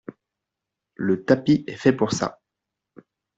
Le 0.95 1.25
tapis 1.25 1.63
est 1.67 1.75
fait 1.75 1.93
pour 1.93 2.11
ça. 2.11 2.39